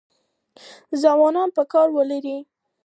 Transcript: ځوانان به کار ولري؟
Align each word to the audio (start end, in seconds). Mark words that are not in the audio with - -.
ځوانان 1.01 1.49
به 1.55 1.63
کار 1.73 1.87
ولري؟ 1.93 2.37